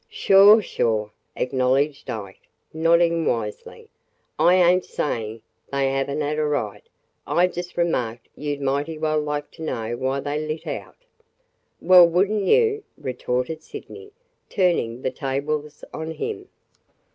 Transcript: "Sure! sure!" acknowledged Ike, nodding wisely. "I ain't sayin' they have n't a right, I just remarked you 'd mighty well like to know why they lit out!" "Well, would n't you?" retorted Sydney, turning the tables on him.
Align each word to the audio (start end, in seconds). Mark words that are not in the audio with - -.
"Sure! 0.09 0.63
sure!" 0.63 1.11
acknowledged 1.35 2.09
Ike, 2.09 2.49
nodding 2.73 3.23
wisely. 3.23 3.87
"I 4.39 4.55
ain't 4.55 4.83
sayin' 4.83 5.41
they 5.71 5.91
have 5.91 6.09
n't 6.09 6.23
a 6.39 6.43
right, 6.43 6.83
I 7.27 7.45
just 7.45 7.77
remarked 7.77 8.27
you 8.35 8.57
'd 8.57 8.63
mighty 8.63 8.97
well 8.97 9.19
like 9.21 9.51
to 9.51 9.61
know 9.61 9.95
why 9.95 10.19
they 10.19 10.43
lit 10.43 10.65
out!" 10.65 10.97
"Well, 11.79 12.07
would 12.07 12.31
n't 12.31 12.45
you?" 12.45 12.83
retorted 12.97 13.61
Sydney, 13.61 14.09
turning 14.49 15.03
the 15.03 15.11
tables 15.11 15.83
on 15.93 16.09
him. 16.09 16.49